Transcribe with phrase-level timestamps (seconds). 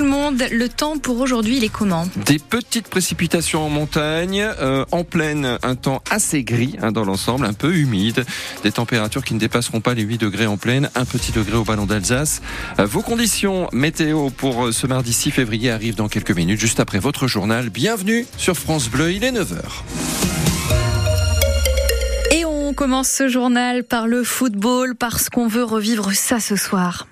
[0.00, 0.42] tout le monde.
[0.50, 5.58] Le temps pour aujourd'hui, il est comment Des petites précipitations en montagne, euh, en pleine,
[5.62, 8.24] un temps assez gris hein, dans l'ensemble, un peu humide,
[8.62, 11.64] des températures qui ne dépasseront pas les 8 degrés en pleine, un petit degré au
[11.64, 12.40] ballon d'Alsace.
[12.78, 16.80] Euh, vos conditions météo pour euh, ce mardi 6 février arrivent dans quelques minutes, juste
[16.80, 17.68] après votre journal.
[17.68, 20.39] Bienvenue sur France Bleu, il est 9h.
[22.80, 27.06] Commence ce journal par le football parce qu'on veut revivre ça ce soir.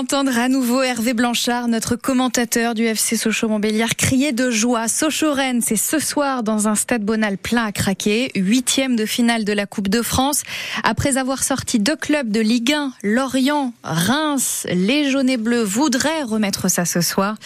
[0.00, 4.88] Entendre à nouveau Hervé Blanchard, notre commentateur du FC Sochaux-Montbéliard, crier de joie.
[4.88, 8.30] Sochaux-Rennes, c'est ce soir dans un stade Bonal plein à craquer.
[8.34, 10.42] Huitième de finale de la Coupe de France.
[10.84, 16.22] Après avoir sorti deux clubs de Ligue 1, Lorient, Reims, les jaunes et bleus voudraient
[16.22, 17.36] remettre ça ce soir.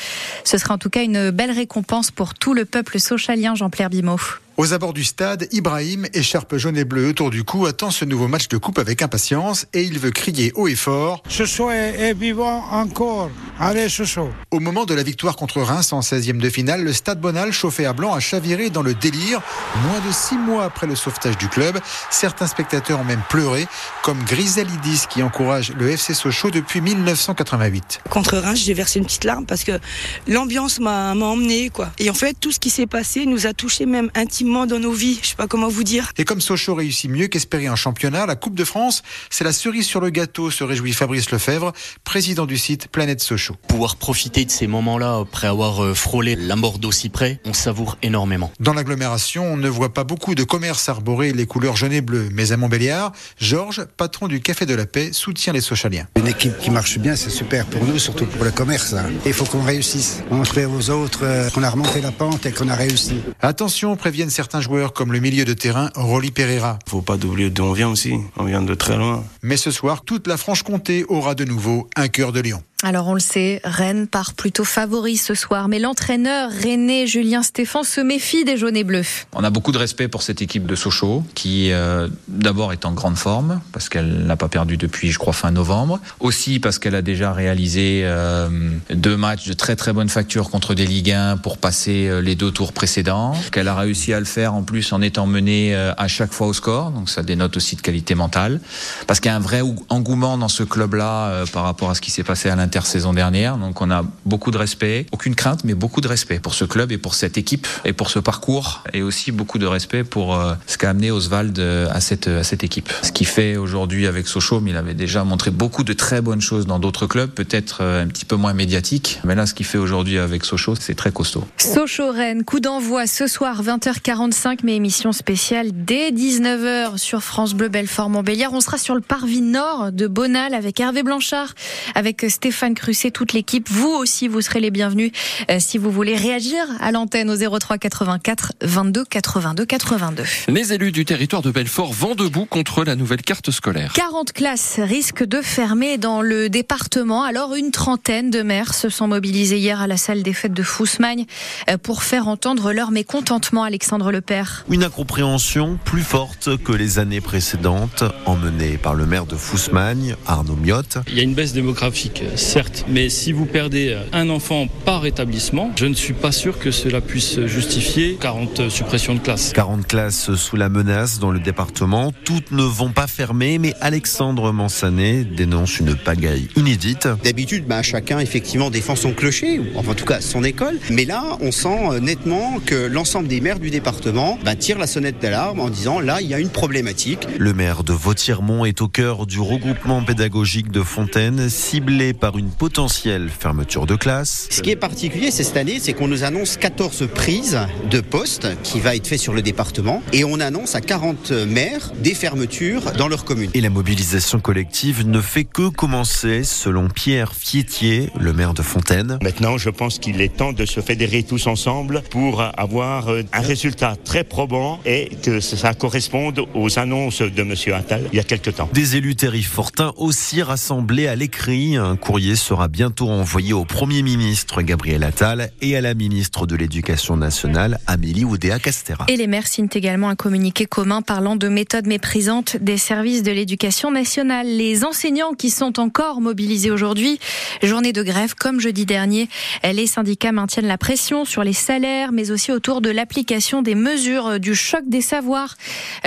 [0.44, 4.43] Ce sera en tout cas une belle récompense pour tout le peuple sochalien, Jean-Pierre Bimot.
[4.56, 8.28] Aux abords du stade, Ibrahim, écharpe jaune et bleu autour du cou, attend ce nouveau
[8.28, 11.24] match de coupe avec impatience et il veut crier haut et fort.
[11.28, 13.30] Sochaux est vivant encore.
[13.60, 14.30] Allez, Sochaux.
[14.50, 17.86] Au moment de la victoire contre Reims en 16e de finale, le stade Bonal, chauffé
[17.86, 19.40] à blanc, a chaviré dans le délire.
[19.84, 21.78] Moins de six mois après le sauvetage du club,
[22.10, 23.68] certains spectateurs ont même pleuré,
[24.02, 28.00] comme Griselidis qui encourage le FC Sochaux depuis 1988.
[28.10, 29.78] Contre Reims, j'ai versé une petite larme parce que
[30.26, 31.92] l'ambiance m'a emmené, quoi.
[32.00, 34.92] Et en fait, tout ce qui s'est passé nous a touché même intimement dans nos
[34.92, 35.20] vies.
[35.22, 36.10] Je sais pas comment vous dire.
[36.18, 39.86] Et comme Sochaux réussit mieux qu'espéré en championnat, la Coupe de France, c'est la cerise
[39.86, 43.43] sur le gâteau, se réjouit Fabrice Lefebvre, président du site Planète Sochaux.
[43.68, 47.98] Pouvoir profiter de ces moments-là après avoir euh, frôlé la mort d'aussi près, on savoure
[48.02, 48.50] énormément.
[48.60, 52.28] Dans l'agglomération, on ne voit pas beaucoup de commerces arborer les couleurs jaune et bleu.
[52.32, 56.06] Mais à Montbéliard, Georges, patron du Café de la Paix, soutient les Sochaliens.
[56.16, 58.92] Une équipe qui marche bien, c'est super pour nous, surtout pour le commerce.
[58.94, 59.06] hein.
[59.26, 60.22] Il faut qu'on réussisse.
[60.30, 63.16] Montrer aux autres euh, qu'on a remonté la pente et qu'on a réussi.
[63.40, 66.78] Attention, préviennent certains joueurs comme le milieu de terrain Rolly Pereira.
[66.88, 68.14] Faut pas oublier d'où on vient aussi.
[68.36, 69.24] On vient de très loin.
[69.42, 72.62] Mais ce soir, toute la Franche-Comté aura de nouveau un cœur de lion.
[72.86, 77.82] Alors on le sait, Rennes part plutôt favori ce soir, mais l'entraîneur René Julien Stéphan
[77.82, 79.24] se méfie des jaunes et bleus.
[79.32, 82.92] On a beaucoup de respect pour cette équipe de Sochaux, qui euh, d'abord est en
[82.92, 85.98] grande forme, parce qu'elle n'a pas perdu depuis, je crois, fin novembre.
[86.20, 88.50] Aussi parce qu'elle a déjà réalisé euh,
[88.90, 92.34] deux matchs de très très bonne facture contre des Ligue 1 pour passer euh, les
[92.34, 93.34] deux tours précédents.
[93.50, 96.52] Qu'elle a réussi à le faire en plus en étant menée à chaque fois au
[96.52, 98.60] score, donc ça dénote aussi de qualité mentale.
[99.06, 102.10] Parce qu'il y a un vrai engouement dans ce club-là par rapport à ce qui
[102.10, 103.56] s'est passé à l'intersaison dernière.
[103.56, 106.90] Donc on a beaucoup de respect, aucune crainte, mais beaucoup de respect pour ce club
[106.90, 110.54] et pour cette équipe et pour ce parcours, et aussi beaucoup de respect pour euh,
[110.66, 112.92] ce qu'a amené Oswald euh, à cette, à cette équipe.
[113.02, 116.40] Ce qu'il fait aujourd'hui avec Sochaux, mais il avait déjà montré beaucoup de très bonnes
[116.40, 119.20] choses dans d'autres clubs, peut-être euh, un petit peu moins médiatiques.
[119.22, 121.44] Mais là, ce qu'il fait aujourd'hui avec Sochaux, c'est très costaud.
[121.58, 128.52] Sochaux-Rennes, coup d'envoi ce soir 20h45, mais émission spéciale dès 19h sur France Bleu Belfort-Montbéliard.
[128.52, 131.54] On sera sur le parvis nord de Bonal avec Hervé Blanchard,
[131.94, 133.68] avec Stéphane Crusset, toute l'équipe.
[133.70, 135.12] Vous aussi, vous serez les bienvenus
[135.50, 140.24] euh, si vous voulez réagir à l'antenne au 03 84 22 82 82.
[140.48, 143.92] Les élus du territoire de Belfort vont debout contre la nouvelle carte scolaire.
[143.92, 147.24] 40 classes risquent de fermer dans le département.
[147.24, 150.62] Alors, une trentaine de maires se sont mobilisés hier à la salle des fêtes de
[150.62, 151.26] Fousmagne
[151.68, 154.64] euh, pour faire entendre leur mécontentement, Alexandre Lepère.
[154.70, 160.56] Une incompréhension plus forte que les années précédentes, emmenée par le maire de Fousmagne, Arnaud
[160.56, 160.98] Miotte.
[161.08, 165.72] Il y a une baisse démographique, certes, mais si vous perdez un enfant par établissement,
[165.76, 169.52] je ne suis pas sûr que cela puisse justifier 40 suppressions de classes.
[169.54, 172.12] 40 classes sous la menace dans le département.
[172.24, 177.08] Toutes ne vont pas fermer, mais Alexandre Mansanet dénonce une pagaille inédite.
[177.24, 180.78] D'habitude, bah, chacun effectivement défend son clocher, ou enfin en tout cas son école.
[180.90, 184.86] Mais là, on sent euh, nettement que l'ensemble des maires du département bah, tirent la
[184.86, 187.26] sonnette d'alarme en disant là, il y a une problématique.
[187.38, 192.50] Le maire de Vautiremont est au cœur du regroupement pédagogique de Fontaine, ciblé par une
[192.50, 194.48] potentielle fermeture de classe.
[194.50, 197.58] Ce qui est particulier c'est cette année, c'est qu'on nous annonce 14 prises
[197.90, 201.92] de postes qui va être fait sur le département et on annonce à 40 maires
[201.96, 203.50] des fermetures dans leur commune.
[203.54, 209.18] Et la mobilisation collective ne fait que commencer, selon Pierre Fietier, le maire de Fontaine.
[209.22, 213.40] Maintenant, je pense qu'il est temps de se fédérer tous ensemble pour avoir euh, un
[213.40, 217.54] résultat très probant et que ça corresponde aux annonces de M.
[217.74, 218.68] Attal il y a quelque temps.
[218.72, 224.00] Des élus terrifortins aussi rassemblés à l'écrit, un courrier courrier sera bientôt envoyé au Premier
[224.00, 229.04] ministre Gabriel Attal et à la ministre de l'Éducation nationale Amélie Oudéa-Castera.
[229.08, 233.30] Et les maires signent également un communiqué commun parlant de méthodes méprisantes des services de
[233.30, 234.46] l'éducation nationale.
[234.46, 237.18] Les enseignants qui sont encore mobilisés aujourd'hui,
[237.62, 239.28] journée de grève comme jeudi dernier,
[239.62, 244.40] les syndicats maintiennent la pression sur les salaires, mais aussi autour de l'application des mesures
[244.40, 245.56] du choc des savoirs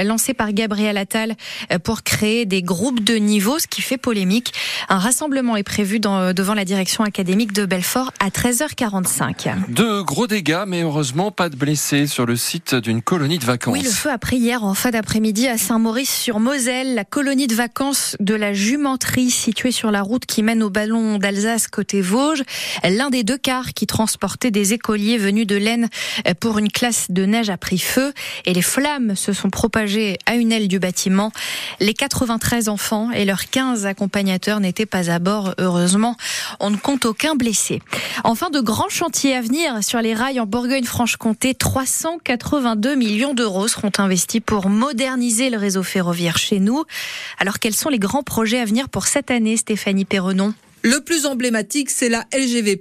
[0.03, 1.35] lancé par Gabriel Attal
[1.83, 4.53] pour créer des groupes de niveau, ce qui fait polémique.
[4.89, 9.71] Un rassemblement est prévu dans, devant la direction académique de Belfort à 13h45.
[9.71, 13.73] De gros dégâts, mais heureusement pas de blessés sur le site d'une colonie de vacances.
[13.73, 18.15] Oui, le feu a pris hier en fin d'après-midi à Saint-Maurice-sur-Moselle, la colonie de vacances
[18.19, 22.43] de la Jumenterie située sur la route qui mène au ballon d'Alsace côté Vosges.
[22.83, 25.89] L'un des deux cars qui transportait des écoliers venus de l'Aisne
[26.39, 28.13] pour une classe de neige a pris feu
[28.45, 31.31] et les flammes se sont propagées à une aile du bâtiment.
[31.79, 35.96] Les 93 enfants et leurs 15 accompagnateurs n'étaient pas à bord, heureusement.
[36.59, 37.81] On ne compte aucun blessé.
[38.23, 41.53] Enfin, de grands chantiers à venir sur les rails en Bourgogne-Franche-Comté.
[41.55, 46.83] 382 millions d'euros seront investis pour moderniser le réseau ferroviaire chez nous.
[47.39, 50.53] Alors, quels sont les grands projets à venir pour cette année, Stéphanie Perronon
[50.83, 52.79] le plus emblématique, c'est la LGV+,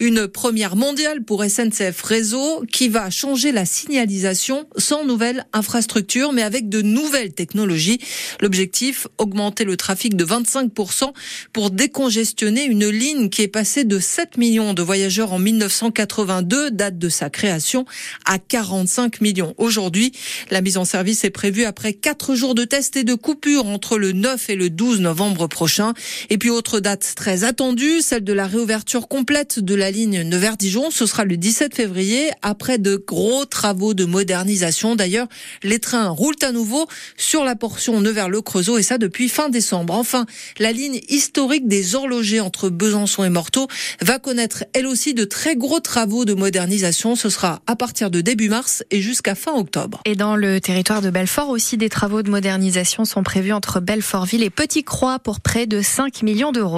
[0.00, 6.42] une première mondiale pour SNCF Réseau qui va changer la signalisation sans nouvelle infrastructure, mais
[6.42, 8.00] avec de nouvelles technologies.
[8.40, 11.12] L'objectif, augmenter le trafic de 25%
[11.52, 16.98] pour décongestionner une ligne qui est passée de 7 millions de voyageurs en 1982, date
[16.98, 17.84] de sa création,
[18.24, 20.12] à 45 millions aujourd'hui.
[20.50, 23.98] La mise en service est prévue après 4 jours de tests et de coupures entre
[23.98, 25.94] le 9 et le 12 novembre prochain.
[26.30, 30.92] Et puis autre date très attendue, celle de la réouverture complète de la ligne Nevers-Dijon.
[30.92, 34.94] Ce sera le 17 février, après de gros travaux de modernisation.
[34.94, 35.26] D'ailleurs,
[35.64, 36.86] les trains roulent à nouveau
[37.16, 39.94] sur la portion Nevers-le Creusot et ça depuis fin décembre.
[39.94, 40.26] Enfin,
[40.60, 43.66] la ligne historique des horlogers entre Besançon et Morteau
[44.00, 47.16] va connaître elle aussi de très gros travaux de modernisation.
[47.16, 50.02] Ce sera à partir de début mars et jusqu'à fin octobre.
[50.04, 54.44] Et dans le territoire de Belfort aussi, des travaux de modernisation sont prévus entre Belfortville
[54.44, 56.76] et Petit-Croix pour près de 5 millions d'euros.